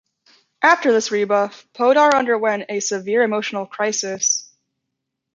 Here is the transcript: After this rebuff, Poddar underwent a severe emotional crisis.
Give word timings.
After 0.63 0.91
this 0.91 1.11
rebuff, 1.11 1.67
Poddar 1.73 2.15
underwent 2.17 2.63
a 2.69 2.79
severe 2.79 3.21
emotional 3.21 3.67
crisis. 3.67 4.51